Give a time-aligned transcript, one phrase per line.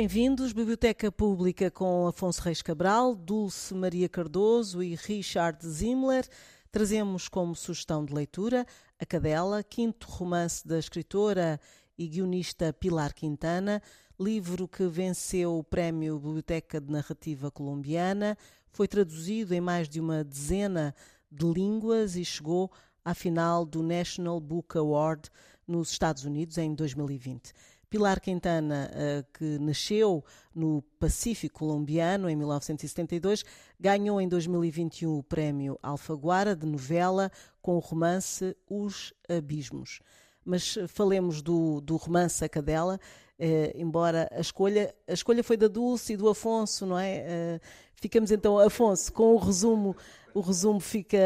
[0.00, 6.26] Bem-vindos, Biblioteca Pública com Afonso Reis Cabral, Dulce Maria Cardoso e Richard Zimmler.
[6.72, 8.64] Trazemos como sugestão de leitura
[8.98, 11.60] A Cadela, quinto romance da escritora
[11.98, 13.82] e guionista Pilar Quintana,
[14.18, 18.38] livro que venceu o Prémio Biblioteca de Narrativa Colombiana,
[18.70, 20.94] foi traduzido em mais de uma dezena
[21.30, 22.72] de línguas e chegou
[23.04, 25.28] à final do National Book Award
[25.68, 27.52] nos Estados Unidos em 2020.
[27.90, 33.44] Pilar Quintana, eh, que nasceu no Pacífico colombiano em 1972,
[33.80, 40.00] ganhou em 2021 o prémio Alfaguara de novela com o romance Os Abismos.
[40.44, 43.00] Mas falemos do, do romance A Cadela,
[43.36, 47.24] eh, embora a escolha, a escolha foi da Dulce e do Afonso, não é?
[47.26, 47.60] Eh,
[47.94, 49.96] ficamos então, Afonso, com o resumo,
[50.32, 51.18] o resumo fica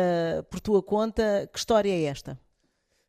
[0.49, 1.47] por tua conta.
[1.53, 2.39] Que história é esta?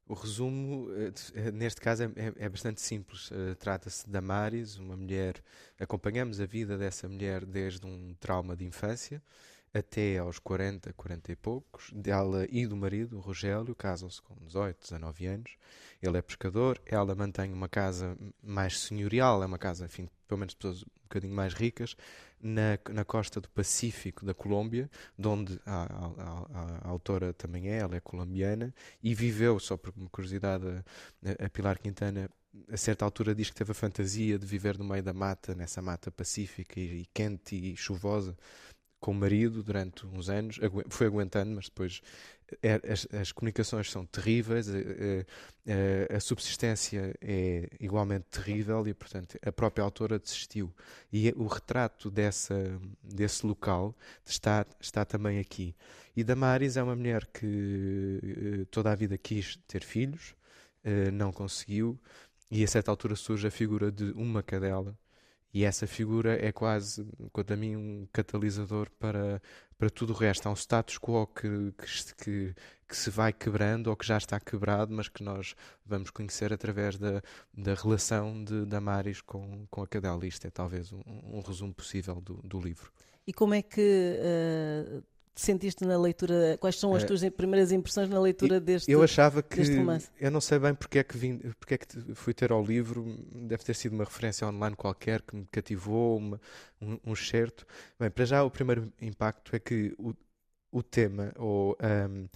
[0.07, 3.31] O resumo, eh, eh, neste caso, é, é, é bastante simples.
[3.31, 5.41] Uh, Trata-se da Maris, uma mulher.
[5.79, 9.21] Acompanhamos a vida dessa mulher desde um trauma de infância
[9.75, 14.79] até aos 40, 40 e poucos, dela e do marido, o Rogério, casam-se com 18,
[14.79, 15.57] 19 anos.
[16.01, 20.53] Ele é pescador, ela mantém uma casa mais senhorial, é uma casa, enfim, pelo menos
[20.53, 21.95] de pessoas um bocadinho mais ricas,
[22.41, 27.69] na, na costa do Pacífico da Colômbia, de onde a, a, a, a, autora também
[27.69, 30.65] é, ela é colombiana, e viveu, só por uma curiosidade,
[31.39, 32.29] a, Pilar Quintana
[32.71, 35.81] a certa altura diz que teve a fantasia de viver no meio da mata, nessa
[35.81, 38.37] mata pacífica e, e quente e chuvosa,
[39.05, 42.01] com o marido durante uns anos, foi aguentando, mas depois
[42.59, 44.73] é, as, as, comunicações são terríveis, a,
[46.11, 50.73] a, a, subsistência é igualmente terrível e, portanto, a própria autora desistiu.
[51.13, 52.55] E o retrato dessa,
[53.03, 55.75] desse local está, está também aqui.
[56.17, 60.33] E Damaris é uma mulher que toda a vida quis ter filhos,
[61.13, 61.99] não conseguiu,
[62.49, 64.97] e a certa altura surge a figura de uma cadela
[65.55, 69.41] e essa figura é quase, quanto a mim, um catalisador para,
[69.77, 70.47] para tudo o resto.
[70.47, 71.73] Há um status quo que,
[72.17, 72.53] que,
[72.85, 75.55] que, se vai quebrando ou que já está quebrado, mas que nós
[75.85, 77.23] vamos conhecer através da,
[77.53, 80.27] da relação de Damaris com, com a cadela.
[80.27, 82.91] Isto é talvez um, um resumo possível do, do livro.
[83.25, 85.01] E como é que uh,
[85.41, 86.57] sentiste na leitura?
[86.59, 89.61] Quais são as eh, tuas primeiras impressões na leitura deste Eu achava que
[90.19, 91.85] eu não sei bem porque é que vim, porque é que
[92.15, 96.41] fui ter ao livro, deve ter sido uma referência online qualquer que me cativou, uma,
[96.81, 97.65] um, um certo.
[97.99, 100.13] Bem, para já o primeiro impacto é que o,
[100.71, 101.77] o tema ou
[102.09, 102.27] um,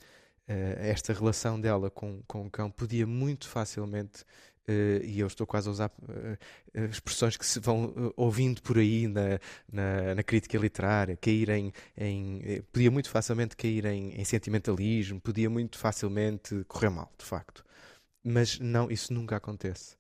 [0.50, 4.26] eh, esta relação dela com, com o cão podia muito facilmente
[4.70, 8.78] Uh, e eu estou quase a usar uh, expressões que se vão uh, ouvindo por
[8.78, 9.40] aí na,
[9.72, 15.50] na, na, crítica literária, cair em, em podia muito facilmente cair em, em, sentimentalismo, podia
[15.50, 17.66] muito facilmente correr mal, de facto.
[18.24, 19.99] Mas não, isso nunca acontece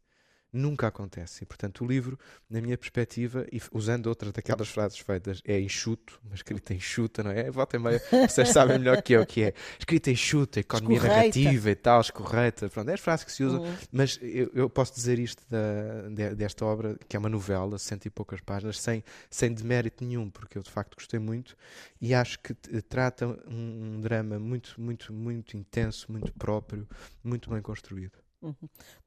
[0.51, 1.43] nunca acontece.
[1.43, 2.17] E, portanto, o livro,
[2.49, 7.31] na minha perspectiva, e usando outra daquelas frases feitas, é enxuto, uma escrita enxuta, não
[7.31, 7.49] é?
[7.51, 9.53] Volta e meia, vocês sabem melhor que eu o que é.
[9.77, 11.39] Escrita enxuta, economia escorreita.
[11.39, 12.69] narrativa e tal, escorreta.
[12.69, 13.61] Pronto, é as frases que se usam.
[13.61, 13.75] Uhum.
[13.91, 18.05] Mas eu, eu, posso dizer isto da, de, desta obra, que é uma novela, cento
[18.05, 21.55] e poucas páginas, sem, sem demérito nenhum, porque eu de facto gostei muito
[22.01, 26.87] e acho que trata um, um drama muito, muito, muito intenso, muito próprio,
[27.23, 28.17] muito bem construído.
[28.41, 28.55] Uhum.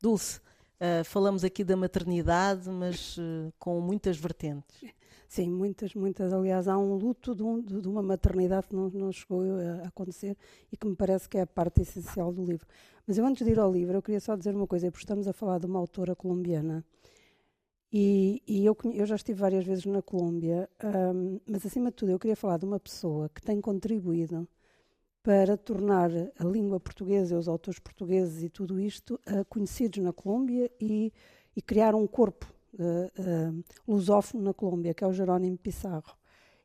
[0.01, 0.41] Dulce,
[0.83, 4.85] Uh, falamos aqui da maternidade, mas uh, com muitas vertentes.
[5.29, 6.33] Sim, muitas, muitas.
[6.33, 10.37] Aliás, há um luto de, um, de uma maternidade que não, não, chegou a acontecer
[10.73, 12.67] e que me parece que é a parte essencial do livro.
[13.07, 15.29] Mas eu, antes de ir ao livro, eu queria só dizer uma coisa, porque estamos
[15.29, 16.85] a falar de uma autora colombiana
[17.93, 20.67] e, e eu, eu, já estive várias vezes na Colômbia,
[21.15, 24.49] um, mas acima de tudo eu queria falar de uma pessoa que tem contribuído
[25.23, 30.71] para tornar a língua portuguesa, os autores portugueses e tudo isto uh, conhecidos na Colômbia
[30.81, 31.13] e,
[31.55, 36.17] e, criar um corpo uh, uh, lusófono na Colômbia, que é o Jerónimo Pissarro.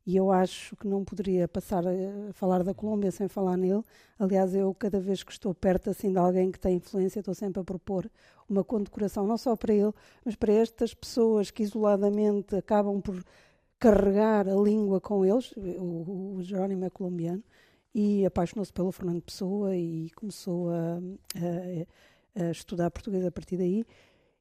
[0.08, 3.84] E eu acho que não poderia passar a falar da Colômbia sem falar nele.
[4.18, 7.60] Aliás, eu, cada vez que estou perto assim de alguém que tem influência, estou sempre
[7.60, 8.10] a propor
[8.50, 9.92] uma condecoração, não só para ele,
[10.24, 13.22] mas para estas pessoas que isoladamente acabam por
[13.78, 15.52] carregar a língua com eles.
[15.58, 17.44] O, o Jerónimo é colombiano
[17.94, 21.00] e apaixonou-se pelo Fernando Pessoa e começou a,
[21.36, 23.86] a, a, estudar português a partir daí.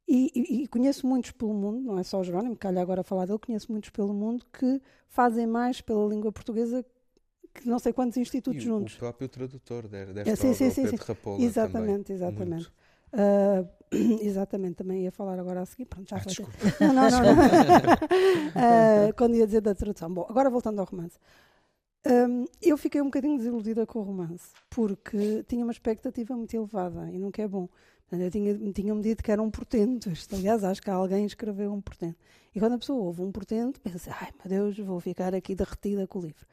[0.09, 3.05] E, e, e, conheço muitos pelo mundo, não é só o Jerónimo, calha agora a
[3.05, 6.85] falar dele, conheço muitos pelo mundo que fazem mais pela língua portuguesa
[7.53, 8.95] que não sei quantos institutos e juntos.
[8.95, 10.97] O próprio tradutor desta é, sim, sim, sim, sim.
[10.97, 12.17] Rapola Exatamente, também.
[12.17, 12.73] exatamente.
[13.13, 13.67] Uh,
[14.23, 15.87] exatamente, também ia falar agora a seguir.
[15.87, 16.87] Pronto, já ah, foi.
[16.87, 17.35] Não, não, não.
[17.35, 17.35] não.
[19.09, 20.13] uh, quando ia dizer da tradução.
[20.13, 21.19] Bom, agora voltando ao romance.
[22.09, 27.11] Um, eu fiquei um bocadinho desiludida com o romance, porque tinha uma expectativa muito elevada
[27.11, 27.69] e nunca é bom.
[28.13, 30.13] Eu tinha, tinham-me dito que era um portento.
[30.33, 32.17] Aliás, acho que alguém escreveu um portento.
[32.55, 36.07] E quando a pessoa ouve um portento, pensa, ai meu Deus, vou ficar aqui derretida
[36.07, 36.47] com o livro.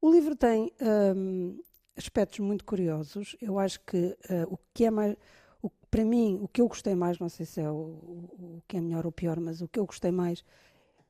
[0.00, 0.72] O livro tem
[1.14, 1.60] hum,
[1.96, 3.36] aspectos muito curiosos.
[3.40, 5.16] Eu acho que uh, o que é mais.
[5.62, 8.62] O, para mim, o que eu gostei mais, não sei se é o, o, o
[8.66, 10.44] que é melhor ou pior, mas o que eu gostei mais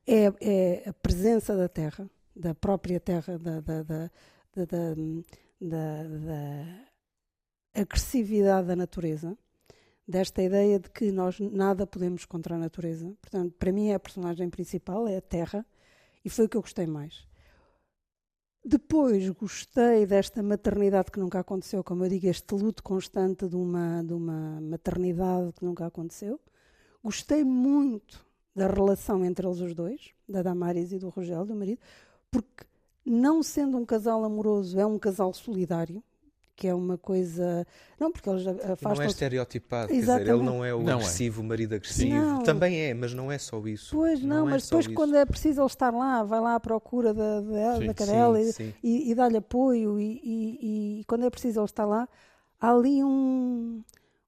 [0.05, 4.09] é, é a presença da terra, da própria terra, da, da, da,
[4.55, 6.91] da, da
[7.73, 9.37] agressividade da natureza
[10.07, 13.15] desta ideia de que nós nada podemos contra a natureza.
[13.21, 15.65] Portanto, para mim é a personagem principal, é a Terra,
[16.23, 17.25] e foi o que eu gostei mais.
[18.63, 24.03] Depois gostei desta maternidade que nunca aconteceu, como eu digo, este luto constante de uma,
[24.03, 26.39] de uma maternidade que nunca aconteceu.
[27.03, 28.23] Gostei muito
[28.55, 31.81] da relação entre eles os dois, da Damaris e do Rogel, do marido,
[32.31, 32.65] porque
[33.05, 36.01] não sendo um casal amoroso, é um casal solidário
[36.61, 37.65] que é uma coisa.
[37.99, 38.93] Não, porque eles afastam.
[38.93, 40.93] Não é estereotipado, quer dizer, ele não é o não é.
[40.93, 41.43] agressivo, é.
[41.43, 42.15] o marido agressivo.
[42.15, 42.43] Não.
[42.43, 43.95] Também é, mas não é só isso.
[43.95, 46.59] Pois não, não é mas depois, quando é preciso ele estar lá, vai lá à
[46.59, 48.73] procura da, da, sim, da cadela sim, e, sim.
[48.83, 52.07] e, e dá-lhe apoio, e, e, e, quando é preciso ele estar lá,
[52.59, 53.81] há ali um,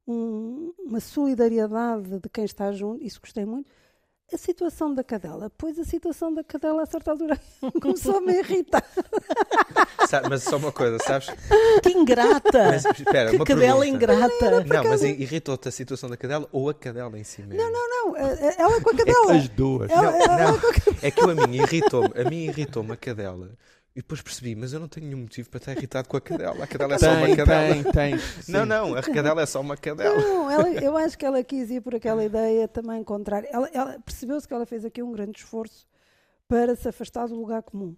[0.07, 3.69] um, uma solidariedade de quem está junto, isso gostei muito
[4.33, 5.51] a situação da cadela.
[5.57, 7.39] Pois a situação da cadela, a certa altura,
[7.81, 8.83] começou-me a irritar.
[10.29, 11.29] mas só uma coisa, sabes?
[11.81, 12.71] Que ingrata!
[12.71, 13.87] Mas, espera, que cadela pergunta.
[13.87, 14.63] ingrata!
[14.65, 17.63] Não, mas irritou-te a situação da cadela ou a cadela em si mesmo?
[17.63, 18.17] Não, não, não.
[18.17, 19.33] Ela com a cadela.
[19.33, 19.91] É as duas.
[19.91, 20.59] Ela, não, ela, não.
[21.01, 22.11] É que a mim irritou-me.
[22.15, 23.49] A mim irritou-me a cadela
[23.95, 26.63] e depois percebi, mas eu não tenho nenhum motivo para estar irritado com a cadela.
[26.63, 27.73] A cadela é tem, só uma cadela.
[27.73, 28.13] Tem, tem.
[28.49, 30.19] Não, não, a cadela é só uma cadela.
[30.19, 33.47] Não, ela, eu acho que ela quis ir por aquela ideia também contrária.
[33.51, 35.87] Ela, ela percebeu-se que ela fez aqui um grande esforço
[36.47, 37.95] para se afastar do lugar comum.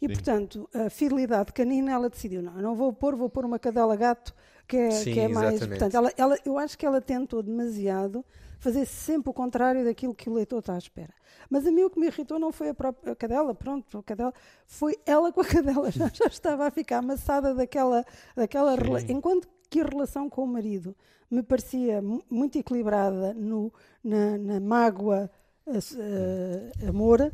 [0.00, 0.12] E, Sim.
[0.12, 4.34] portanto, a fidelidade canina, ela decidiu, não, não vou pôr, vou pôr uma cadela gato,
[4.66, 5.66] que é, Sim, que é mais...
[5.66, 8.24] Portanto, ela, ela, eu acho que ela tentou demasiado
[8.58, 11.14] fazer sempre o contrário daquilo que o leitor está à espera.
[11.48, 14.34] Mas a mim o que me irritou não foi a própria cadela, pronto, a cadela,
[14.66, 18.76] foi ela com a cadela, já, já estava a ficar amassada daquela, daquela
[19.08, 20.96] enquanto que a relação com o marido
[21.30, 23.72] me parecia muito equilibrada no,
[24.02, 25.30] na, na mágoa,
[25.66, 27.32] uh, amor,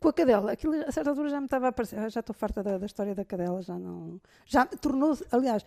[0.00, 2.34] com a cadela, aquilo a certa altura já me estava a aparecer, ah, já estou
[2.34, 5.64] farta da, da, história da cadela, já não, já tornou-se, aliás,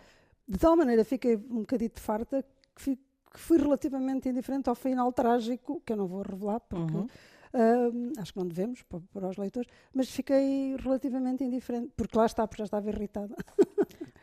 [0.48, 2.46] de tal maneira fiquei um bocadito farta
[2.76, 6.96] que fico que fui relativamente indiferente ao final trágico, que eu não vou revelar, porque
[6.96, 7.04] uhum.
[7.06, 12.26] uh, acho que não devemos para, para, os leitores, mas fiquei relativamente indiferente, porque lá
[12.26, 13.36] está, porque já estava irritada.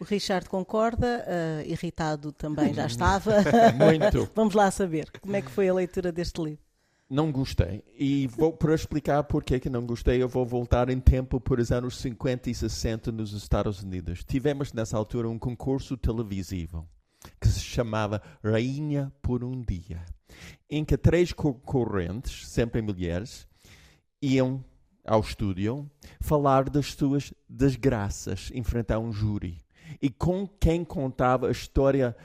[0.00, 3.32] O Richard concorda, uh, irritado também já estava.
[3.74, 4.28] Muito.
[4.34, 6.64] Vamos lá saber como é que foi a leitura deste livro.
[7.08, 7.84] Não gostei.
[7.96, 11.70] E vou, para explicar porquê que não gostei, eu vou voltar em tempo para os
[11.70, 14.24] anos 50 e 60 nos Estados Unidos.
[14.24, 16.88] Tivemos nessa altura um concurso televisivo
[17.40, 20.04] que se chamava Rainha por um Dia,
[20.68, 23.46] em que três concorrentes, sempre mulheres,
[24.20, 24.64] iam
[25.04, 25.90] ao estúdio
[26.20, 29.58] falar das suas desgraças, enfrentar um júri.
[30.00, 32.16] E com quem contava a história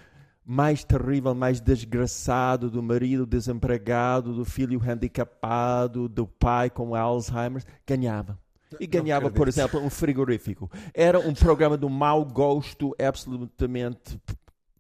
[0.46, 8.40] mais terrível, mais desgraçado do marido desempregado, do filho handicapado, do pai com Alzheimer, ganhava.
[8.80, 10.70] E ganhava, por exemplo, um frigorífico.
[10.94, 14.20] Era um programa do mau gosto absolutamente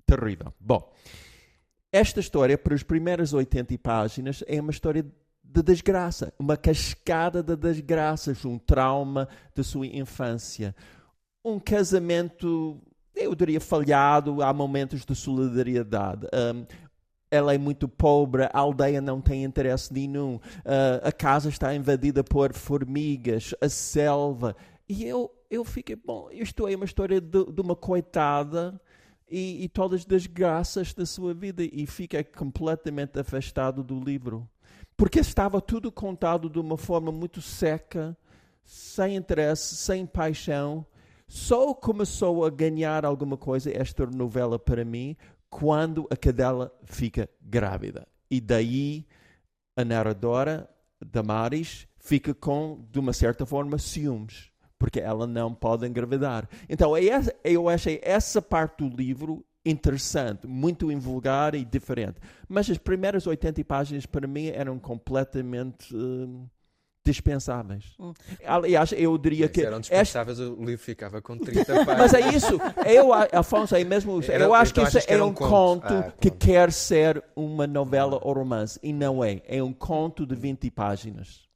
[0.09, 0.53] terrível.
[0.59, 0.91] Bom,
[1.91, 5.05] esta história, para as primeiras 80 páginas, é uma história
[5.43, 10.75] de desgraça, uma cascada de desgraças, um trauma da sua infância,
[11.43, 12.79] um casamento,
[13.15, 16.27] eu diria, falhado, há momentos de solidariedade.
[16.33, 16.65] Um,
[17.31, 22.23] ela é muito pobre, a aldeia não tem interesse nenhum, uh, a casa está invadida
[22.23, 24.55] por formigas, a selva.
[24.87, 28.79] E eu, eu fiquei, bom, isto é uma história de, de uma coitada
[29.29, 34.49] e, e todas as graças da sua vida e fica completamente afastado do livro.
[34.97, 38.17] Porque estava tudo contado de uma forma muito seca,
[38.65, 40.85] sem interesse, sem paixão.
[41.27, 45.15] Só começou a ganhar alguma coisa esta novela para mim
[45.49, 48.07] quando a cadela fica grávida.
[48.29, 49.07] E daí
[49.75, 50.69] a narradora,
[51.03, 56.49] Damaris, fica com, de uma certa forma, ciúmes porque ela não pode engravidar.
[56.67, 57.01] Então, é
[57.43, 62.15] eu achei essa parte do livro interessante, muito invulgar e diferente.
[62.47, 65.93] Mas as primeiras 80 páginas, para mim, eram completamente.
[65.93, 66.49] Uh,
[67.05, 67.95] dispensáveis.
[67.99, 68.13] Hum.
[68.45, 69.61] Aliás, eu diria que.
[69.61, 70.51] Se eram dispensáveis, este...
[70.51, 71.97] o livro ficava com 30 páginas.
[71.97, 72.59] Mas é isso.
[72.85, 74.21] Eu, Afonso, é mesmo.
[74.23, 77.65] Era, eu acho então que isso é um, conto, conto ah, que quer ser uma
[77.65, 78.79] novela ou romance.
[78.83, 79.41] E não é.
[79.47, 81.48] É um conto de 20 páginas.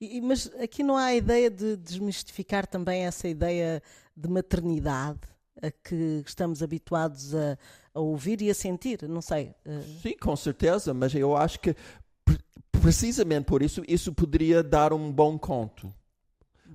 [0.00, 3.82] E, mas aqui não há a ideia de desmistificar também essa ideia
[4.16, 5.20] de maternidade.
[5.60, 7.58] a que estamos habituados a,
[7.92, 9.52] a ouvir e a sentir, não sei.
[9.64, 11.74] eh, Sim, com certeza, mas eu acho que
[12.24, 12.38] pre-
[12.70, 15.92] precisamente por isso, isso poderia dar um bom conto.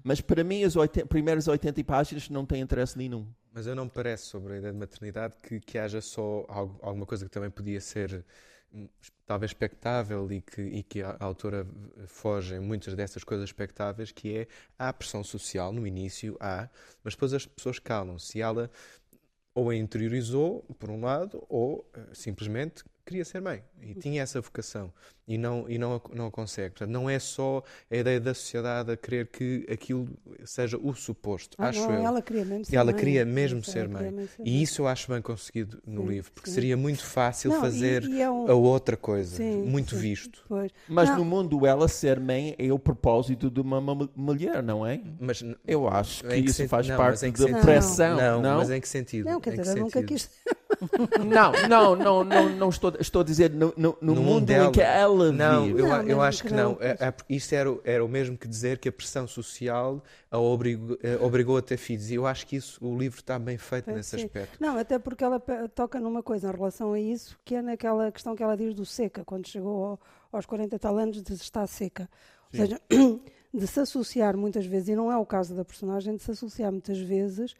[0.03, 3.25] Mas para mim, as 80, primeiras 80 páginas não têm interesse nenhum.
[3.53, 6.77] Mas eu não me parece sobre a ideia de maternidade que, que haja só algo-
[6.81, 8.25] alguma coisa que também podia ser
[9.25, 11.65] talvez expectável e que, e que a, a autora
[12.07, 16.69] foge em muitas dessas coisas expectáveis, que é há pressão social no início, há,
[17.03, 18.37] mas depois as pessoas calam-se.
[18.37, 18.69] E ela
[19.55, 24.39] ou a interiorizou, por um lado, ou eh, simplesmente queria ser mãe e tinha essa
[24.41, 24.91] vocação
[25.27, 26.69] e não e não a, não a consegue.
[26.71, 30.07] Portanto, não é só a ideia da sociedade a querer que aquilo
[30.45, 32.05] seja o suposto, Ah, acho não, eu.
[32.05, 32.95] ela queria mesmo ser ela mãe.
[32.99, 34.11] queria mesmo ser mãe.
[34.11, 36.55] mesmo ser E isso eu acho bem conseguido no Sim, livro, porque sim.
[36.55, 40.01] seria muito fácil Não, e- fazer e é um- a outra coisa, Sim, muito sim,
[40.01, 40.43] visto.
[40.47, 40.71] Pois.
[40.87, 41.17] Mas Não.
[41.19, 45.01] no mundo, ela ser mãe é o propósito de uma mu- mulher, não é?
[45.19, 47.61] Mas Eu acho que Em que isso faz parte que da sentido?
[47.61, 48.57] pressão, não, não?
[48.57, 49.25] mas em que sentido?
[49.29, 50.07] Não, quer Em que eu nunca sentido?
[50.07, 50.29] quis.
[51.25, 54.69] Não, não, não, não, não estou, estou a dizer no, no- no No mundo, dela.
[54.69, 55.79] em que ela Não, vive.
[55.81, 56.77] eu, Não, a- eu acho que que não, não.
[56.81, 60.37] É- é- Isto era, o- era o mesmo que dizer que a pressão social a
[60.37, 62.09] obrigou, eh, obrigou a ter filhos.
[62.09, 64.25] E eu acho que isso, o livro está bem feito nesse sim.
[64.25, 64.57] aspecto.
[64.59, 65.39] Não, até porque ela
[65.73, 68.85] toca numa coisa em relação a isso, que é naquela questão que ela diz do
[68.85, 69.99] seca, quando chegou ao-
[70.31, 72.09] aos 40 e tal anos, de estar seca.
[72.53, 72.65] Ou Sim.
[72.65, 72.81] seja,
[73.53, 76.71] de se associar muitas vezes, e não é o caso da personagem, de se associar
[76.71, 77.53] muitas vezes,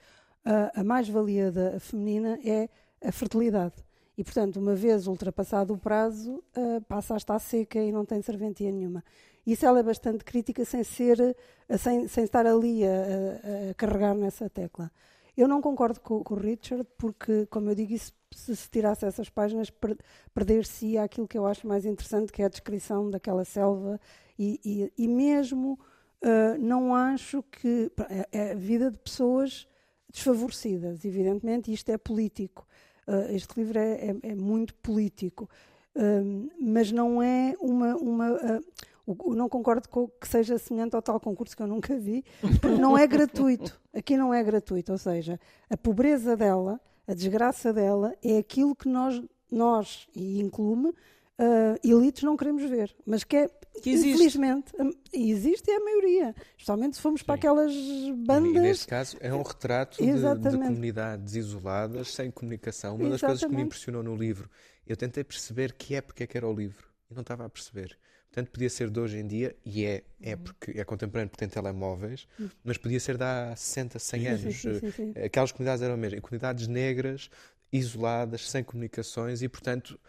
[0.46, 2.68] a, a mais-valia da feminina é
[3.03, 3.75] a fertilidade.
[4.17, 8.22] E, portanto, uma vez ultrapassado o prazo, ah, passa a estar seca e não tem
[8.22, 9.03] serventia nenhuma.
[9.45, 11.36] Isso ela é bastante crítica sem ser,
[11.69, 14.91] ah, sem, sem estar ali a, a- carregar nessa tecla.
[15.36, 19.29] Eu não concordo com, com o Richard, porque, como eu digo, se se tirasse essas
[19.29, 19.95] páginas, per,
[20.33, 24.00] perder-se aquilo que eu acho mais interessante, que é a descrição daquela selva,
[24.39, 25.79] e, e, e mesmo
[26.22, 27.91] ah, não acho que.
[28.10, 29.67] É, é a vida de pessoas
[30.12, 32.67] desfavorecidas, evidentemente, isto é político.
[33.07, 35.50] Ah, este livro é, é- é muito político,
[35.95, 37.95] Ahm, mas não é uma.
[37.98, 38.62] uma ah,
[39.05, 42.24] o- não concordo com que seja semelhante ao tal concurso que eu nunca vi,
[42.62, 43.79] porque não é gratuito.
[43.93, 48.88] Aqui não é gratuito, ou seja, a pobreza dela, a desgraça dela, é aquilo que
[48.88, 50.93] nós, nós e inclume,
[51.39, 53.49] ah, elites não queremos ver, mas que é,
[53.81, 54.09] Que existe.
[54.09, 54.71] infelizmente,
[55.11, 57.39] existe e é a maioria, especialmente se formos para Sim.
[57.39, 58.61] aquelas E bandas.
[58.61, 60.59] neste caso é um retrato de, de Exatamente.
[60.59, 62.95] comunidades isoladas, sem comunicação.
[62.95, 63.65] Uma das coisas que me Exatamente.
[63.65, 64.49] impressionou no livro,
[64.85, 67.97] eu tentei perceber que época é que era o livro e não estava a perceber.
[68.29, 70.31] Portanto, podia ser de hoje em dia, e é, Uhum.
[70.31, 72.27] é porque é contemporâneo, porque tem telemóveis,
[72.63, 74.61] mas podia ser de há 60, 100 Sim, anos.
[74.61, 75.13] sim, sim, sim.
[75.23, 77.29] Aquelas comunidades eram mesmo comunidades negras,
[77.71, 79.99] isoladas, sem comunicações, e portanto,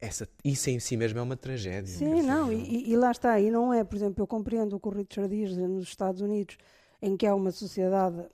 [0.00, 1.86] essa, isso em si mesmo é uma tragédia.
[1.92, 4.88] Sim, não, e, e lá está, e não é, por exemplo, eu compreendo o que
[4.88, 6.56] o Richard diz nos Estados Unidos,
[7.02, 8.24] em que há uma sociedade,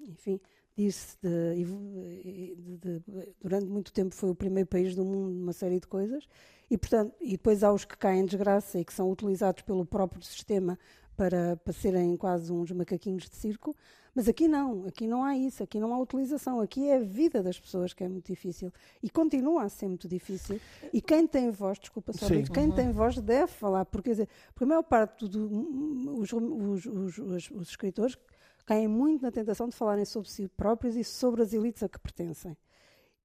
[0.00, 0.40] enfim,
[0.76, 5.78] disse de, de- de- durante muito tempo foi o primeiro país do mundo numa série
[5.78, 6.26] de coisas,
[6.70, 9.84] e portanto, e depois há os que caem em desgraça e que são utilizados pelo
[9.84, 10.78] próprio sistema
[11.22, 13.76] para, para serem quase uns macaquinhos de circo,
[14.12, 17.40] mas aqui não, aqui não há isso, aqui não há utilização, aqui é a vida
[17.40, 20.60] das pessoas que é muito difícil e continua a ser muito difícil.
[20.92, 22.26] E quem tem voz, desculpa só.
[22.26, 26.32] Luís, quem tem voz deve falar, porque, quer dizer, porque a maior parte dos os,
[26.32, 28.18] os, os, os, os escritores
[28.66, 32.00] caem muito na tentação de falarem sobre si próprios e sobre as elites a que
[32.00, 32.56] pertencem.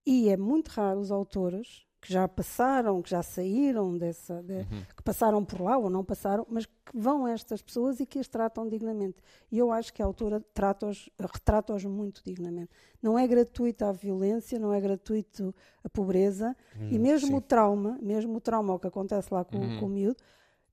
[0.05, 4.63] E é muito raro os autores que já passaram, que já saíram dessa, de-
[4.95, 8.17] que passaram por lá ou não passaram, mas que vão a estas pessoas e que
[8.17, 9.17] as tratam dignamente.
[9.51, 12.69] E eu acho que a autora trata-os, retrata-os muito dignamente.
[13.03, 16.55] Não é gratuita a violência, não é gratuito a pobreza,
[16.89, 17.35] e mesmo sim.
[17.35, 20.15] o trauma, mesmo o trauma o que acontece lá com, com o miúdo,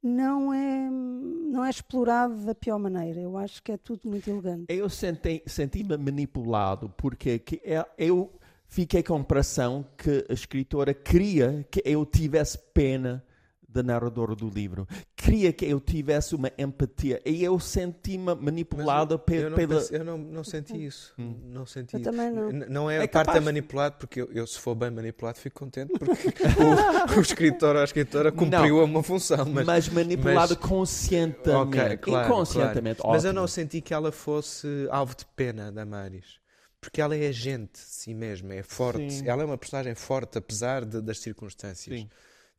[0.00, 3.18] não é, não é explorado da pior maneira.
[3.20, 4.66] Eu acho que é tudo muito elegante.
[4.68, 8.30] Eu senti- senti-me manipulado porque que é- eu
[8.66, 13.24] fiquei com a impressão que a escritora queria que eu tivesse pena
[13.68, 14.86] da narradora do livro.
[15.16, 17.20] Queria que eu tivesse uma empatia.
[17.26, 19.74] E eu senti-me Mas manipulado eu, pe- eu não, pela...
[19.80, 21.12] pense- eu não, não senti isso.
[21.18, 22.50] Não senti Eu também não.
[22.52, 25.38] N- Não é, É a parte da manipulado, porque eu, eu, se for bem manipulado,
[25.40, 26.28] fico contente, porque
[27.16, 29.44] o, o escritor ou a escritora cumpriu uma função.
[29.44, 31.50] Mas, Mas, manipulado mas- conscientemente.
[31.50, 33.00] Ok, claro, inconscientemente.
[33.00, 33.12] claro.
[33.16, 36.38] Mas eu não senti que ela fosse alvo de pena da Maris.
[36.84, 39.12] Porque ela é agente de si mesma, é forte.
[39.12, 39.28] Sim.
[39.28, 42.00] Ela é uma personagem forte, apesar de- das circunstâncias.
[42.00, 42.08] Sim.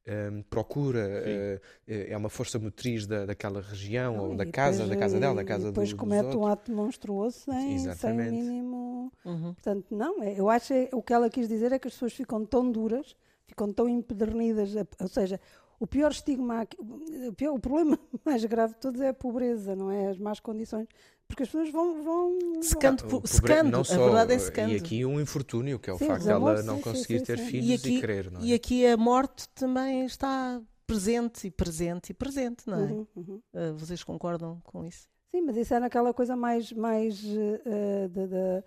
[0.08, 4.90] Hum, procura, eh, é uma força motriz da, daquela região, ou E da casa, depois,
[4.90, 6.52] da casa dela, da casa do, depois dos comete um outros.
[6.52, 9.12] ato monstruoso sem, sem mínimo.
[9.26, 9.54] Uhum.
[9.56, 12.14] Portanto, não, é- eu acho é, o que ela quis dizer é que as pessoas
[12.14, 13.16] ficam tão duras,
[13.48, 15.40] ficam tão empedernidas, a- ou seja,
[15.80, 19.92] o pior estigma, o, pior- o problema mais grave de todos é a pobreza, não
[19.92, 20.08] é?
[20.08, 20.88] As más condições.
[21.28, 22.04] Porque as pessoas vão.
[22.04, 23.72] vão Secando, Ah, pobre- secando.
[23.72, 24.72] não a só, verdade é secando.
[24.72, 27.26] E aqui um infortúnio, que é o Sim, facto de ela não sim, conseguir sim,
[27.26, 27.44] ter sim.
[27.50, 28.44] filhos E e, aqui, querer, não é?
[28.46, 32.82] e aqui a morte também está presente e presente e presente, não é?
[32.92, 33.42] Uhum, uhum.
[33.54, 35.08] Ah, vocês concordam com isso?
[35.32, 36.72] Sim, mas isso é naquela coisa mais.
[36.72, 37.22] mais
[37.66, 38.64] eh, da- da-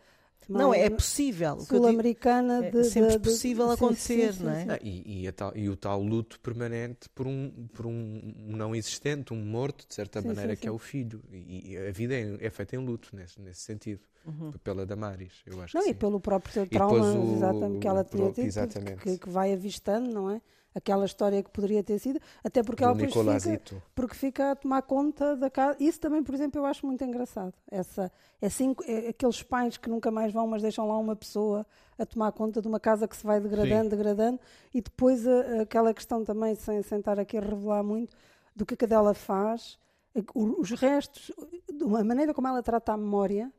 [0.48, 1.58] Não, é possível.
[1.60, 4.64] Sul-americana é de, sempre de- de- possível sim, acontecer, sim, sim, não é?
[4.68, 8.74] Ah, e, e a tal- e o tal luto permanente por um, por um não
[8.74, 11.22] existente, um morto, de certa Sim, maneira, sim, que é o filho.
[11.30, 14.52] E, e a vida é, é feita em luto, nesse, nesse sentido, Uhum.
[14.62, 18.30] pela Damaris, eu acho Não, que e pelo próprio trauma o- exatamente, que ela tinha
[18.32, 18.68] tido,
[19.02, 20.40] que, que vai avistando, não é?
[20.78, 23.50] Aquela história que poderia ter sido, até porque Do ela depois fica,
[23.94, 25.76] porque fica a tomar conta da casa.
[25.80, 27.52] Isso também, por exemplo, eu acho muito engraçado.
[27.70, 31.66] Essa, é cinco, é aqueles pais que nunca mais vão, mas deixam lá uma pessoa
[31.98, 34.40] a tomar conta de uma casa que se vai degradando, degradando,
[34.72, 38.16] e depois a- aquela questão também, sem, estar aqui a revelar muito,
[38.54, 39.78] do que a cadela faz,
[40.14, 41.32] é os restos,
[41.82, 43.52] uma maneira como ela trata a memória,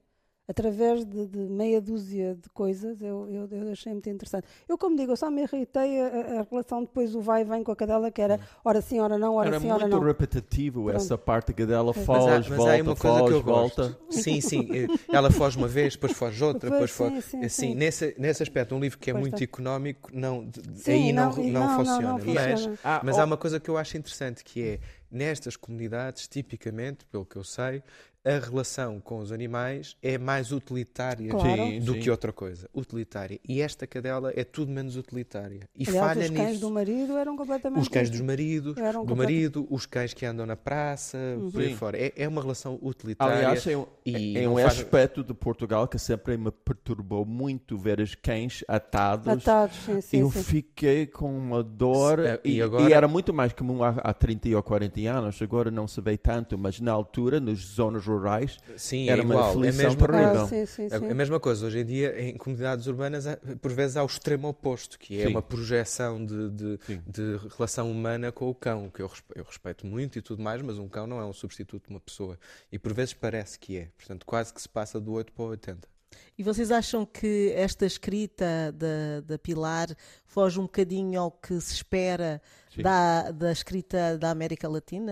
[0.49, 4.47] através de, de meia dúzia de coisas, eu, eu, eu achei muito interessante.
[4.67, 7.45] Eu, como digo, eu só me irritei a, a- a relação depois do vai e
[7.45, 9.95] vem com a cadela, que era ora sim, ora não, ora Era sim, ora muito
[9.95, 10.03] não.
[10.03, 10.95] repetitivo Pronto.
[10.97, 13.33] essa parte que dela Mas há- foge, mas há, volta, aí uma coisa foge, que
[13.33, 13.81] eu gosto.
[13.83, 13.99] volta.
[14.09, 14.69] Sim, sim.
[14.73, 17.21] eh, Ela foge uma vez, depois foge outra, depois Depois, foge.
[17.21, 17.75] sim, sim, assim, sim.
[17.75, 19.43] Nesse, nesse aspecto, um livro que é Pois muito está.
[19.43, 22.17] económico, não, Sim, aí não, não, não, não, não, funciona.
[22.25, 22.79] não Mas, funciona.
[22.83, 24.79] Ah, mas oh, há uma coisa que eu acho interessante que é,
[25.11, 27.81] nestas comunidades, tipicamente, pelo que eu sei,
[28.25, 31.63] a relação com os animais é mais utilitária Claro.
[31.63, 31.99] Sim, do sim.
[32.01, 32.69] que outra coisa.
[32.75, 33.39] Utilitária.
[33.47, 35.61] E esta cadela é tudo menos utilitária.
[35.73, 36.59] E Aliás, falha os cães nisso.
[36.59, 37.81] do marido eram completamente.
[37.81, 41.17] Os cães dos maridos, Eram do complet- marido, os cães que andam na praça,
[41.49, 41.97] por aí fora.
[41.97, 43.35] É, é uma relação utilitária.
[43.37, 47.25] Aliás, é um, e é não um faz- aspecto de Portugal que sempre me perturbou
[47.25, 49.29] muito ver os cães atados.
[49.29, 50.19] Atados, sim, sim.
[50.19, 50.43] eu sim.
[50.43, 54.13] fiquei com uma dor Se- e, e agora- e era muito mais comum há, há
[54.13, 58.57] 30 ou 40 anos, agora não se vê tanto, mas na altura, nas zonas rurais,
[58.77, 59.35] Sim, era é uma.
[59.35, 60.41] É a aflição mesma terrível.
[60.41, 61.09] Ah, sim, sim, A, sim.
[61.09, 63.25] a mesma coisa, hoje em dia, em comunidades urbanas,
[63.61, 65.31] por vezes há o extremo oposto, que é Sim.
[65.31, 70.17] uma projeção de, de, de relação humana com o cão, que eu, eu respeito muito
[70.17, 72.37] e tudo mais, mas um cão não é um substituto de uma pessoa.
[72.71, 73.89] E por vezes parece que é.
[73.97, 75.98] Portanto, quase que se passa do 8 para o 80.
[76.37, 79.87] E vocês acham que esta escrita da, da Pilar
[80.25, 82.41] foge um bocadinho ao que se espera
[82.73, 82.81] Sim.
[82.81, 85.11] da, da escrita da América Latina?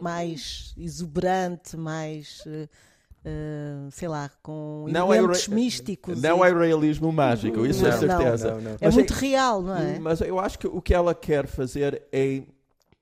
[0.00, 2.42] Mais exuberante, mais,
[3.24, 6.20] eh, sei lá, com Não é elementos re- místicos.
[6.20, 8.50] não e- é realismo mágico, isso é Não, não, certeza.
[8.54, 8.70] não, não.
[8.72, 9.98] É Mas muito real, não é?
[9.98, 12.42] Mas eu acho que o que ela quer fazer é,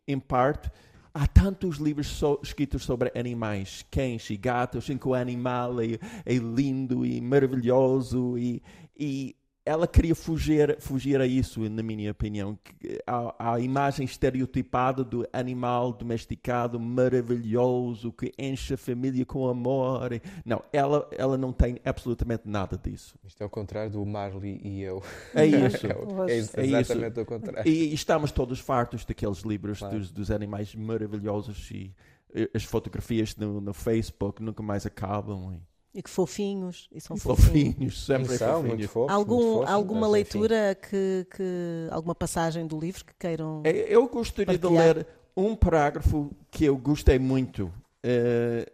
[0.07, 0.71] em parte,
[1.13, 5.99] há tantos livros so- escritos sobre animais, cães e gatos, em que o animal é,
[6.25, 8.63] é lindo e maravilhoso e,
[8.99, 12.59] e ela queria fugir, fugir a isso, na minha opinião.
[12.63, 20.11] que A, a imagem estereotipada do animal domesticado maravilhoso que enche a família com amor.
[20.45, 23.15] Não, ela, ela não tem absolutamente nada disso.
[23.25, 25.03] Isto é o contrário do Marley e eu.
[25.35, 25.87] É isso.
[26.29, 27.71] É, é É exatamente o contrário.
[27.71, 29.99] E estamos todos fartos daqueles livros Claro.
[29.99, 31.95] dos, dos animais maravilhosos e
[32.35, 35.53] eh, as fotografias no, no Facebook nunca mais acabam.
[35.55, 36.89] E, E que fofinhos.
[36.93, 37.75] E são e fofinhos.
[37.75, 38.91] fofinhos, sempre São muito fofinhos.
[38.93, 40.13] fofos, muito Algum, fofos, alguma enfim.
[40.13, 41.89] leitura que, que.
[41.91, 43.63] alguma passagem do livro que queiram.
[43.65, 44.97] Eh, Eu gostaria de Partilhar.
[44.97, 47.73] ler um parágrafo que eu gostei muito
[48.03, 48.71] eh,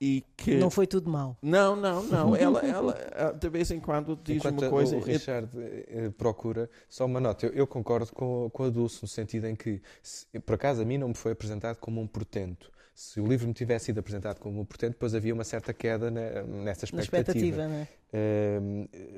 [0.00, 0.56] e que...
[0.56, 1.36] Não foi tudo mau.
[1.40, 2.34] Não, não, não.
[2.36, 4.96] Ela, ela ah, de vez em quando diz Enquanto uma coisa...
[4.96, 8.98] o Richard eh, eh, procura, só uma nota, eu, eu concordo com, com a Dulce,
[9.02, 12.06] no sentido em que, se- por acaso, a mim não me foi apresentado como um
[12.06, 12.70] portento.
[12.94, 16.10] Se o livro me tivesse sido apresentado como um portento, depois havia uma certa queda
[16.10, 17.02] na- nessa Na expectativa.
[17.02, 17.88] expectativa, não é?
[18.12, 18.60] Eh,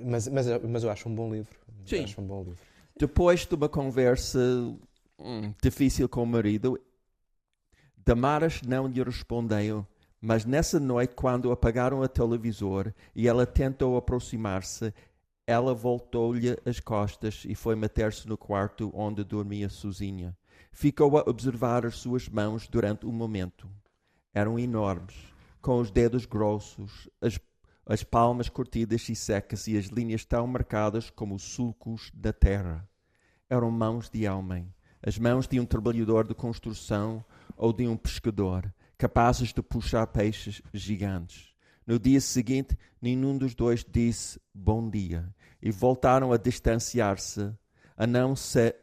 [0.05, 1.59] mas, mas, mas eu acho um bom livro.
[1.85, 2.05] Sim.
[2.05, 2.59] Acho um bom livro.
[2.97, 4.39] Depois de uma conversa
[5.19, 6.79] hum, difícil com o marido,
[7.97, 9.87] Damaras não lhe respondeu.
[10.21, 14.93] Mas nessa noite, quando apagaram o televisor e ela tentou aproximar-se,
[15.47, 20.35] ela voltou-lhe as costas e foi meter-se no quarto onde dormia sozinha.
[20.77, 23.71] Ficou a observar as suas mãos durante um momento.
[24.35, 25.15] Eram enormes,
[25.63, 27.39] com os dedos grossos, as,
[27.87, 32.87] as palmas curtidas e secas e as linhas tão marcadas como os sulcos da terra.
[33.49, 34.69] Eram mãos de homem,
[35.01, 37.25] as mãos de um trabalhador de construção
[37.57, 41.55] ou de um pescador, capazes de puxar peixes gigantes.
[41.87, 45.33] No dia seguinte, nenhum dos dois disse bom dia
[45.63, 47.55] e voltaram a distanciar-se,
[47.97, 48.75] a não se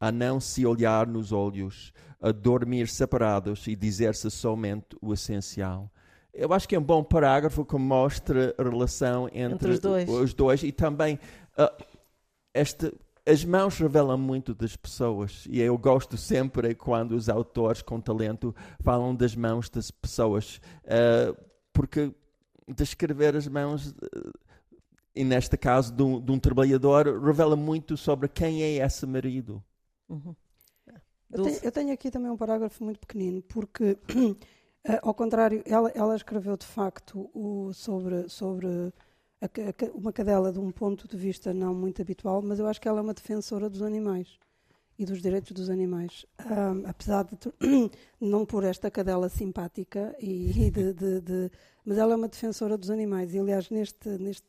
[0.00, 5.90] a não se olhar nos olhos, a dormir separados e dizer-se somente o essencial.
[6.32, 10.08] Eu acho que é um bom parágrafo que mostra a relação entre, Entre os dois.
[10.08, 11.18] os dois e também
[11.56, 11.72] ah,
[12.54, 12.92] este
[13.26, 18.54] as mãos revelam muito das pessoas e eu gosto sempre quando os autores com talento
[18.80, 21.36] falam das mãos das pessoas, uh,
[21.72, 22.12] porque
[22.66, 24.32] descrever as mãos, uh,
[25.14, 29.62] e neste caso de um, de um, trabalhador, revela muito sobre quem é esse marido.
[30.10, 30.34] Uhum.
[31.32, 34.36] Eu, tenho, eu, tenho, aqui também um parágrafo muito pequenino, porque, uh,
[35.02, 38.28] ao contrário, ela, ela, escreveu de facto o, sobre.
[38.28, 38.92] sobre
[39.94, 42.98] uma cadela de um ponto de vista não muito habitual, mas eu acho que ela
[42.98, 44.38] é uma defensora dos animais
[45.00, 46.26] e dos direitos dos animais.
[46.40, 47.38] Um, apesar de
[48.20, 51.50] não por esta cadela simpática, e, e de, de, de,
[51.86, 53.32] mas ela é uma defensora dos animais.
[53.32, 54.46] E, aliás, neste, neste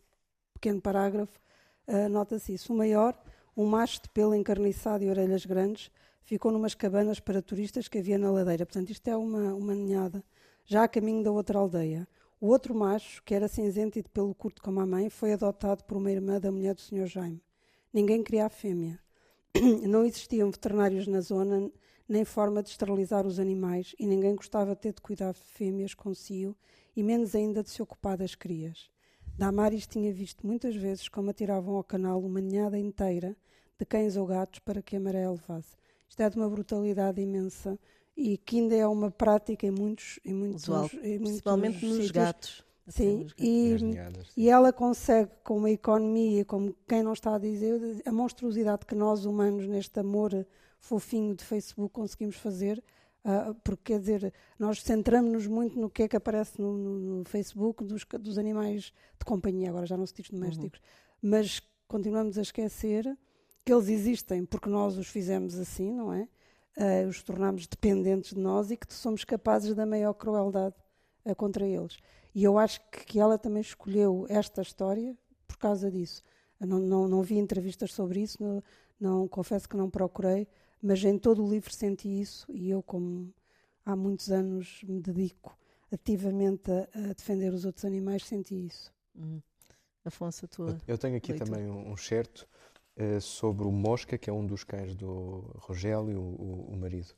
[0.54, 1.40] pequeno parágrafo,
[1.88, 2.74] uh, nota-se isso.
[2.74, 3.18] O maior,
[3.56, 5.92] um macho de pelo encarniçado e orelhas grandes,
[6.24, 8.66] ficou numas cabanas para turistas que havia na ladeira.
[8.66, 10.24] Portanto, isto é uma, uma ninhada,
[10.66, 12.08] já a caminho da outra aldeia.
[12.40, 15.84] O outro macho, que era cinzento e de pelo curto como a mãe, foi adotado
[15.84, 17.06] por uma irmã da mulher do Sr.
[17.06, 17.42] Jaime.
[17.94, 19.00] Ninguém queria a fêmea.
[19.88, 21.70] Não existiam veterinários na zona,
[22.08, 25.94] nem forma de esterilizar os animais, e ninguém gostava de ter de cuidar de fêmeas
[25.94, 26.58] consigo,
[26.96, 28.90] e menos ainda de se ocupar das crias.
[29.38, 33.36] Damaris tinha visto muitas vezes como atiravam ao canal uma ninhada inteira
[33.78, 35.76] de cães ou gatos para que a maré levasse.
[36.08, 37.80] Isto é de uma brutalidade imensa
[38.16, 41.94] e que ainda é uma prática em muitos, em muitos, Usual, em muitos principalmente nos
[41.94, 42.12] sítios.
[42.12, 42.64] gatos.
[42.88, 43.78] Sim, e,
[44.36, 48.96] e ela consegue, com uma economia, como quem não está a dizer, a monstruosidade que
[48.96, 50.46] nós humanos, neste amor
[50.78, 52.84] fofinho de Facebook, conseguimos fazer,
[53.26, 57.26] uh, porque quer dizer, nós centramos-nos muito no que é que aparece no, no, no,
[57.26, 61.30] Facebook dos, dos animais de companhia, agora já não se diz domésticos, uhum.
[61.30, 63.06] mas continuamos a esquecer
[63.66, 66.28] que eles existem porque nós os fizemos assim, não é?
[66.78, 70.76] uh, os tornamos dependentes de nós e que somos capazes da maior crueldade
[71.26, 71.98] uh, contra eles.
[72.34, 76.24] E eu acho que, que, ela também escolheu esta história por causa disso.
[76.60, 78.64] Não, não, não vi entrevistas sobre isso, não,
[79.00, 80.48] não, confesso que não procurei,
[80.82, 83.34] mas em todo o livro senti isso e eu, como
[83.86, 85.58] há muitos anos me dedico
[85.92, 88.94] ativamente a, a defender os outros animais, senti isso.
[89.16, 89.40] Hum.
[90.04, 90.78] Afonso, a tua.
[90.88, 91.52] Eu tenho aqui leitura.
[91.52, 92.48] também um, um certo
[92.96, 97.14] eh, sobre o Mosca, que é um dos cães do Rogério, o, o, marido.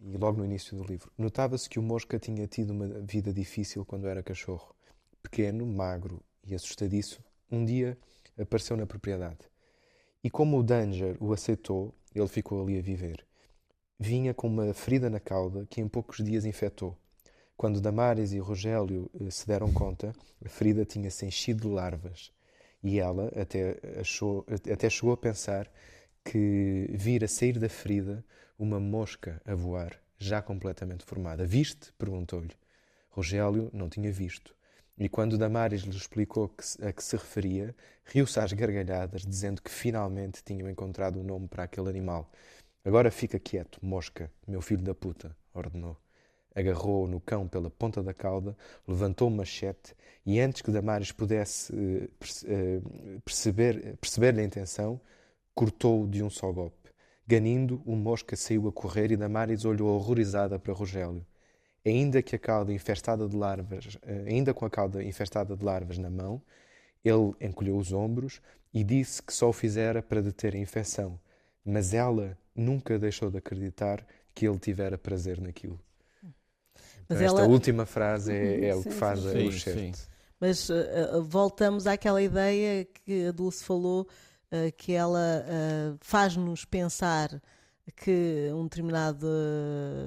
[0.00, 1.10] E logo no início do livro.
[1.16, 4.74] Notava-se que o Mosca tinha tido uma vida difícil quando era cachorro.
[5.22, 7.96] Pequeno, magro e assustadiço, um dia
[8.38, 9.38] apareceu na propriedade.
[10.24, 13.26] E como o Danger o aceitou, ele ficou ali a viver.
[13.98, 16.96] Vinha com uma ferida na cauda que em poucos dias infectou.
[17.58, 22.32] Quando Damares e Rogério eh, se deram conta, a ferida tinha-se enchido de larvas
[22.82, 25.70] e ela até, achou, até chegou a pensar
[26.24, 28.24] que vira sair da ferida
[28.58, 31.44] uma mosca a voar, já completamente formada.
[31.44, 31.92] Viste?
[31.98, 32.56] perguntou-lhe.
[33.10, 34.56] Rogélio não tinha visto.
[34.96, 39.70] E quando Damares lhe explicou que, a que se referia, riu-se às gargalhadas, dizendo que
[39.70, 42.30] finalmente tinham encontrado um nome para aquele animal.
[42.84, 45.98] Agora fica quieto, mosca, meu filho da puta, ordenou
[46.54, 51.72] agarrou no cão pela ponta da cauda, levantou o machete e, antes que Damares pudesse
[51.72, 55.00] uh, perceber, perceber-lhe a intenção,
[55.54, 56.90] cortou-o de um só golpe.
[57.26, 61.26] Ganindo, o mosca saiu a correr e Damares olhou horrorizada para Rogélio.
[61.84, 65.98] Ainda que a cauda infestada de larvas, uh, ainda com a cauda infestada de larvas
[65.98, 66.40] na mão,
[67.04, 68.40] ele encolheu os ombros
[68.72, 71.20] e disse que só o fizera para deter a infecção,
[71.64, 75.78] mas ela nunca deixou de acreditar que ele tivera prazer naquilo.
[77.08, 77.40] Mas então, ela...
[77.42, 80.08] Esta última frase é, é o que faz sim, o certo.
[80.40, 84.02] Mas uh, voltamos àquela ideia que a Dulce falou,
[84.50, 87.40] uh, que ela uh, faz-nos pensar
[87.92, 89.26] que um determinado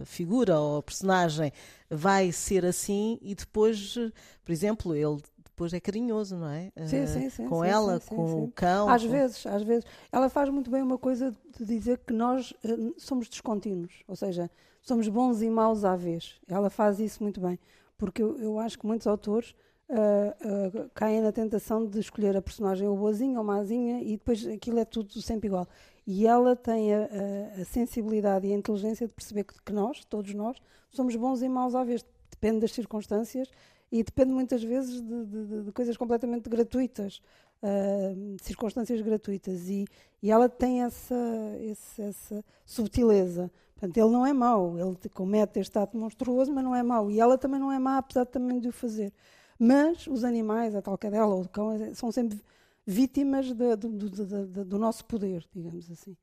[0.05, 1.51] figura ou personagem
[1.89, 3.95] vai ser assim e depois,
[4.43, 5.21] por exemplo, ele
[5.57, 6.71] depois é carinhoso, não é?
[6.85, 7.47] Sim, sim, sim.
[7.47, 8.43] Com sim, ela, sim, com sim.
[8.43, 8.87] o cão.
[8.87, 9.09] Às com...
[9.09, 9.85] vezes, às vezes.
[10.11, 14.51] Ela faz muito bem uma coisa de dizer que nós uh, somos descontínuos, ou seja,
[14.83, 16.39] somos bons e maus à vez.
[16.47, 17.59] Ela faz isso muito bem,
[17.97, 19.55] porque eu, eu acho que muitos autores
[19.89, 24.45] uh, uh, caem na tentação de escolher a personagem ou boazinha ou mazinha e depois
[24.45, 25.67] aquilo é tudo sempre igual.
[26.05, 30.05] E ela tem a, a, a sensibilidade e a inteligência de perceber que, que, nós,
[30.05, 30.57] todos nós,
[30.89, 32.05] somos bons e maus à vez.
[32.31, 33.49] Depende das circunstâncias
[33.91, 37.21] e depende muitas vezes de, de, de coisas completamente gratuitas,
[37.63, 39.67] uh, circunstâncias gratuitas.
[39.67, 39.85] E,
[40.21, 41.15] e ela tem essa,
[41.69, 43.51] essa, essa subtileza.
[43.73, 47.11] Portanto, ele não é mau, ele comete este ato monstruoso, mas não é mau.
[47.11, 49.13] E ela também não é má, apesar também de o fazer.
[49.59, 52.39] Mas os animais, a tal cadela ou o cão, são sempre
[52.85, 56.15] vítimas de, do, do, do, nosso poder, digamos assim.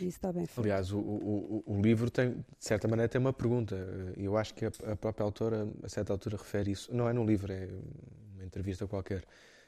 [0.00, 0.60] E isso está bem feito.
[0.60, 3.76] Aliás, o, o, o, livro tem, de certa maneira, tem uma pergunta.
[4.16, 6.94] Eu acho que a, a própria autora, a certa altura, refere isso.
[6.94, 7.68] Não é no livro, é
[8.34, 9.24] uma entrevista qualquer.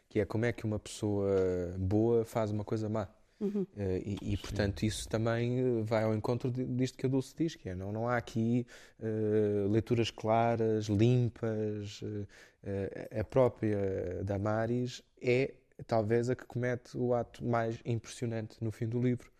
[0.09, 1.31] Que é como é que uma pessoa
[1.79, 3.09] boa faz uma coisa má.
[3.41, 3.63] Uhum.
[3.63, 3.67] Uh,
[4.05, 7.75] e, e, portanto, isso também vai ao encontro disto que a Dulce diz, que é,
[7.75, 8.67] não, não há aqui
[8.99, 12.03] uh, leituras claras, limpas.
[12.03, 12.27] Uh,
[13.19, 15.55] a própria Damaris é
[15.87, 19.31] talvez a que comete o ato mais impressionante no fim do livro.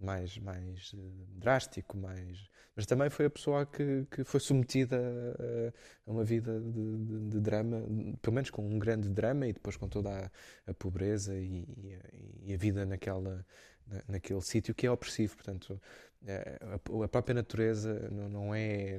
[0.00, 0.94] Mais, mais
[1.36, 2.48] drástico, mais
[2.80, 7.28] mas também foi a pessoa que, que foi submetida a, a uma vida de, de,
[7.28, 7.82] de, drama,
[8.22, 11.94] pelo menos com um grande drama e depois com toda a, a pobreza e, e,
[11.94, 11.98] a,
[12.42, 13.44] e, a, vida naquela,
[13.86, 15.36] na, naquele sítio que é opressivo.
[15.36, 15.80] Portanto,
[16.26, 18.98] a, a própria natureza não, não é,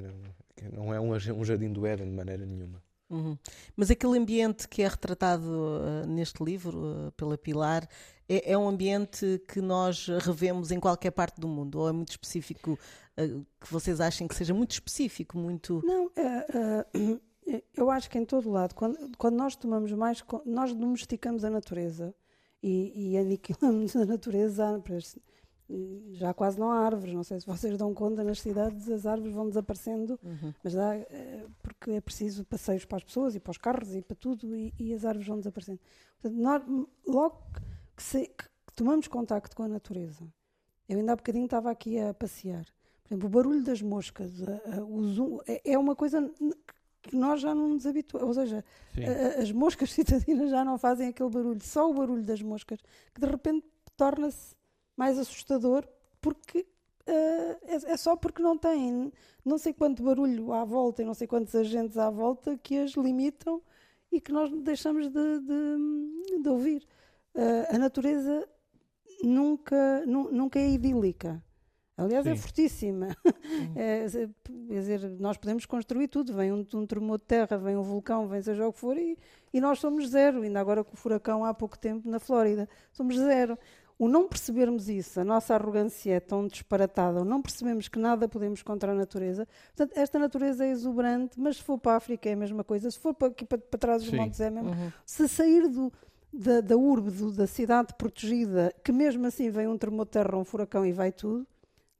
[0.71, 2.83] não é um jardim do Éden de maneira nenhuma.
[3.11, 3.37] Uhum.
[3.75, 7.87] Mas aquele ambiente que é retratado uh, neste livro uh, pela Pilar
[8.35, 12.09] é, é, um ambiente que nós revemos em qualquer parte do mundo ou é muito
[12.09, 12.77] específico
[13.17, 16.11] uh, que vocês achem que seja muito específico, muito não
[17.75, 22.13] eu acho que em todo lado quando, quando nós tomamos mais nós domesticamos a natureza
[22.63, 24.81] e, e aniquilamos a natureza
[26.11, 27.13] já quase não há árvores.
[27.13, 30.53] Não sei se vocês dão conta, nas cidades as árvores vão desaparecendo, uhum.
[30.63, 30.91] mas dá,
[31.61, 34.73] porque é preciso passeios para as pessoas e para os carros e para tudo, e,
[34.77, 35.79] e as árvores vão desaparecendo.
[36.21, 36.63] Portanto, nós,
[37.07, 37.41] logo
[38.01, 40.25] que, se, que, tomamos contacto com a natureza,
[40.89, 42.65] eu ainda há bocadinho estava aqui a passear.
[43.03, 46.29] Por exemplo, o barulho das moscas a, a, o zoom, é, é uma coisa
[47.03, 48.27] que nós já não nos habituamos.
[48.27, 48.65] Ou seja,
[48.97, 52.79] a, as moscas citadinas já não fazem aquele barulho, só o barulho das moscas,
[53.13, 54.55] que de repente torna-se
[54.97, 55.87] mais assustador
[56.19, 59.11] porque uh, é, é, só porque não tem
[59.43, 62.91] não sei quanto barulho à volta e não sei quantos agentes à volta que as
[62.91, 63.61] limitam
[64.11, 66.87] e que nós deixamos de, de, de ouvir.
[67.35, 68.47] Uh, a natureza
[69.23, 71.41] nunca, nu, nunca é idílica.
[71.97, 72.35] Aliás, é Sim.
[72.39, 73.17] é fortíssima.
[73.75, 76.33] É, quer dizer, nós podemos construir tudo.
[76.33, 79.17] Vem um, um tremor de terra, vem um vulcão, vem seja o que for, e,
[79.53, 80.41] e nós somos zero.
[80.41, 83.57] Ainda agora com o furacão há pouco tempo na Flórida, somos zero
[84.01, 88.27] o não percebermos isso, a nossa arrogância é tão disparatada, o não percebemos que nada
[88.27, 89.47] podemos contra a natureza.
[89.75, 92.89] Portanto, esta natureza é exuberante, mas se for para a África é a mesma coisa,
[92.89, 94.71] se for para, aqui para, para trás dos montes é mesmo.
[94.71, 94.91] Uhum.
[95.05, 95.93] Se sair do,
[96.33, 100.45] da, da urbe, do, da cidade protegida, que mesmo assim vem um terremoto terra, um
[100.45, 101.45] furacão e vai tudo,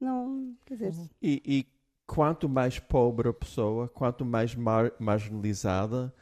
[0.00, 0.92] não, quer dizer...
[0.92, 1.08] Uhum.
[1.22, 1.66] E, e,
[2.06, 6.12] quanto mais pobre a pessoa, quanto mais mar, marginalizada,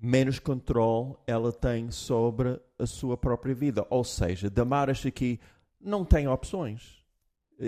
[0.00, 3.86] menos controle ela tem sobre a sua própria vida.
[3.90, 5.40] Ou seja, Damaras aqui
[5.80, 6.98] não tem opções.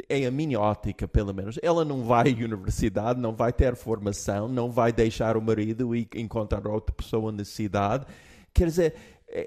[0.09, 1.59] É a minha ótica, pelo menos.
[1.61, 6.09] Ela não vai à universidade, não vai ter formação, não vai deixar o marido e
[6.15, 8.07] encontrar outra pessoa na cidade.
[8.55, 8.95] Quer dizer,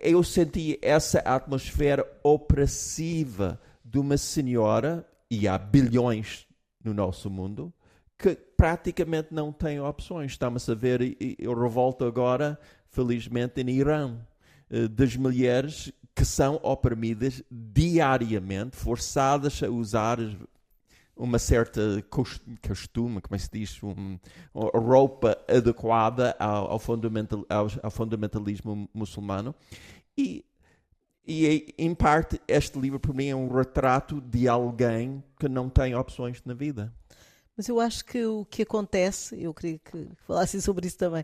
[0.02, 6.48] eu senti essa atmosfera opressiva de uma senhora, e há bilhões
[6.84, 7.74] no nosso mundo,
[8.17, 10.32] que praticamente não tem opções.
[10.32, 11.02] Estamos a ver
[11.46, 14.17] o revolta agora, felizmente, em Irã,
[14.69, 20.19] eh, das mulheres que são oprimidas diariamente, forçadas a usar
[21.15, 24.17] uma certa costume, como é se diz, um,
[24.54, 29.54] roupa adequada ao, ao, fundamental, ao, ao fundamentalismo muçulmano.
[30.17, 30.43] E,
[31.26, 35.95] e, em parte, este livro, para mim, é um retrato de alguém que não tem
[35.95, 36.93] opções na vida.
[37.56, 41.23] Mas eu acho que o que acontece, eu queria que falassem sobre isso também,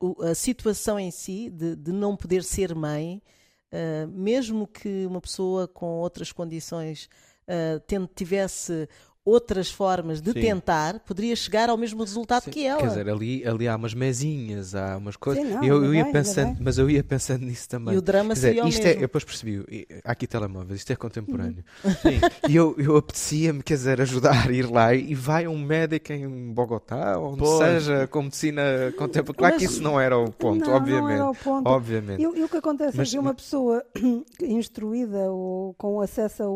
[0.00, 3.22] uh, a situação em si de, de não poder ser mãe,
[3.70, 7.10] uh, mesmo que uma pessoa com outras condições
[7.46, 8.88] uh, tivesse
[9.30, 10.40] outras formas de Sim.
[10.40, 12.50] tentar, poderia chegar ao mesmo resultado Sim.
[12.50, 12.80] que ela.
[12.80, 15.44] Quer dizer, ali, ali há umas mesinhas, há umas coisas.
[15.44, 17.94] Sim, não, eu, eu ia bem, pensando, mas eu ia pensando nisso também.
[17.94, 20.92] E o drama Quer seria dizer, isto é, Eu depois percebi, há aqui telemóveis, isto
[20.92, 21.64] é contemporâneo.
[21.84, 21.90] Uhum.
[22.02, 22.20] Sim.
[22.48, 26.52] e eu, eu apetecia-me, quer dizer, ajudar a ir lá e vai um médico em
[26.52, 28.62] Bogotá, ou onde seja, com medicina
[28.96, 29.34] contemporânea.
[29.34, 31.02] Claro mas, que isso não era o ponto, não, obviamente.
[31.02, 31.68] Não era o ponto.
[31.68, 32.20] Obviamente.
[32.20, 33.84] E, e o que acontece mas, é que uma pessoa
[34.42, 36.46] instruída ou com acesso a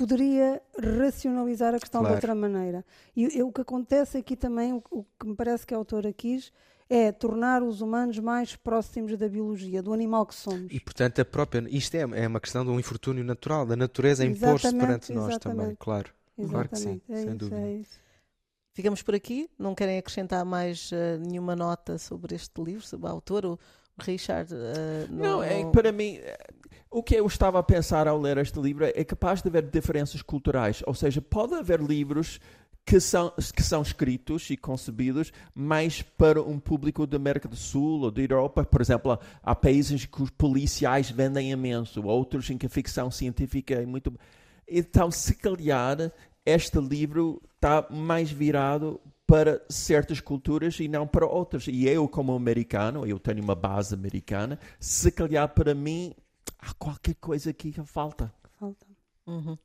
[0.00, 0.62] poderia
[0.98, 2.14] racionalizar a questão claro.
[2.14, 2.82] de outra maneira.
[3.14, 6.10] E, e, o que acontece aqui também, o, o, que me parece que a autora
[6.10, 6.50] quis,
[6.88, 10.72] é tornar os humanos mais próximos da biologia, do animal que somos.
[10.72, 11.66] E, portanto, a própria.
[11.68, 15.76] Isto é, é uma questão de um infortúnio natural, da natureza impor-se perante nós também,
[15.78, 16.08] claro.
[16.38, 16.50] Exatamente.
[16.50, 17.60] Claro que sim, é sem isso, dúvida.
[17.60, 18.00] É isso.
[18.72, 19.50] Ficamos por aqui.
[19.58, 23.48] Não querem acrescentar mais uh, nenhuma nota sobre este livro, sobre a autora?
[23.48, 23.58] O
[23.98, 24.50] Richard.
[24.54, 26.18] Uh, não, não, é para mim.
[26.92, 30.22] O que eu estava a pensar ao ler este livro é capaz de haver diferenças
[30.22, 32.40] culturais, ou seja, pode haver livros
[32.84, 38.00] que são, que são escritos e concebidos mais para um público da América do Sul
[38.00, 38.64] ou da Europa.
[38.64, 43.74] Por exemplo, há países que os policiais vendem imenso, outros em que a ficção científica
[43.74, 44.12] é muito.
[44.66, 46.10] Então, se calhar,
[46.44, 51.68] este livro está mais virado para certas culturas e não para outras.
[51.68, 56.12] E eu, como americano, eu tenho uma base americana, se calhar para mim
[56.58, 58.32] há qualquer coisa aqui que falta.
[58.58, 58.86] Falta.
[59.26, 59.56] Uhum.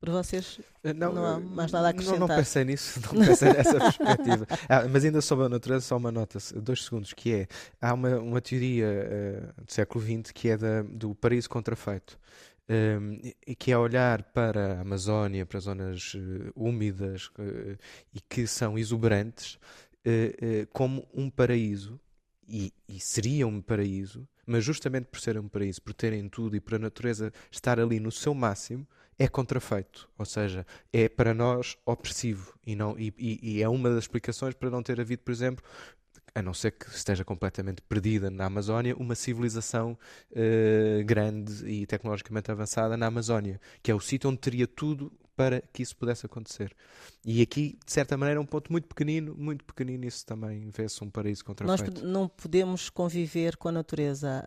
[0.00, 2.20] Para vocês Eh, não, há mais nada a acrescentar.
[2.20, 4.46] Não, não pensei nisso, não pensei nessa perspectiva.
[4.68, 7.48] Ah, mas ainda sobre a natureza, só uma nota, dois segundos, que é,
[7.80, 8.86] há uma, uma teoria
[9.58, 12.18] uh, do século XX que é da, do paraíso contrafeito.
[12.68, 17.78] Um, e que é olhar para a Amazónia, para zonas uh, úmidas uh,
[18.12, 19.58] e que são exuberantes,
[20.72, 21.98] como um paraíso,
[22.48, 26.60] e, e seria um paraíso, mas justamente por ser um paraíso, por terem tudo e
[26.60, 28.86] por a natureza estar ali no seu máximo,
[29.18, 34.04] é contrafeito, ou seja, é para nós opressivo e, não, e, e, é uma das
[34.04, 35.64] explicações para não ter havido, por exemplo,
[36.34, 39.98] a não ser que esteja completamente perdida na Amazónia, uma civilização
[40.32, 45.60] uh, grande e tecnologicamente avançada na Amazónia, que é o sítio onde teria tudo para
[45.72, 46.74] que isso pudesse acontecer.
[47.24, 51.04] E aqui, de certa maneira, é um ponto muito pequenino, muito pequenino, isso também vê-se
[51.04, 51.92] um paraíso contrafeito.
[51.92, 54.44] Nós não podemos conviver com a natureza.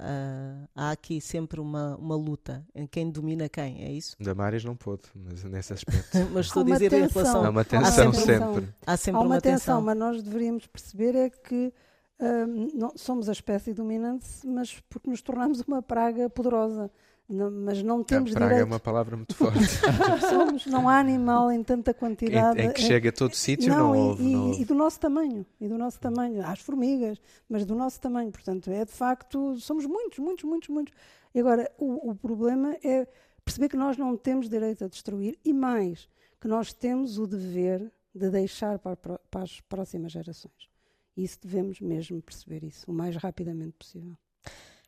[0.75, 4.15] há aqui sempre uma, uma luta em quem domina quem, é isso?
[4.19, 6.17] Damares não pôde, mas nesse aspecto.
[6.33, 7.45] mas estou a dizer em relação...
[7.45, 8.69] Há uma tensão sempre.
[8.85, 11.71] Há sempre há uma, uma tensão, tensão, mas nós deveríamos perceber é que
[12.19, 16.89] uh, não, somos a espécie dominante, mas porque nos tornamos uma praga poderosa.
[17.29, 18.67] Não, mas não temos a praga direito.
[18.67, 19.59] é uma palavra muito forte.
[20.27, 22.59] Somos, não há animal em tanta quantidade.
[22.59, 24.61] Em, em que chega a todo sítio, não, não, e, houve, e, não houve.
[24.61, 28.31] e do nosso tamanho, e do nosso tamanho, às formigas, mas do nosso tamanho.
[28.31, 30.93] Portanto, é de facto, somos muitos, muitos, muitos, muitos.
[31.35, 33.07] E agora, o, o problema é
[33.45, 36.09] perceber que nós não temos direito a destruir e mais,
[36.41, 40.67] que nós temos o dever de deixar para, para as próximas gerações.
[41.15, 44.17] Isso devemos mesmo perceber isso o mais rapidamente possível.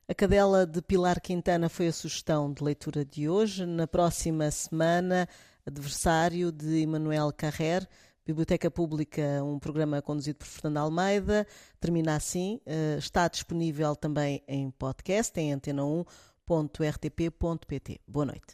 [0.08, 3.66] A cadela de Pilar Quintana foi a sugestão de leitura de hoje.
[3.66, 5.28] Na próxima semana,
[5.66, 7.88] adversário de Emanuel Carrer,
[8.26, 11.48] Biblioteca Pública, um programa conduzido por Fernando Almeida.
[11.80, 12.60] Termina assim.
[12.66, 18.02] Eh, está disponível também em podcast, em antena1.rtp.pt.
[18.08, 18.52] Boa noite.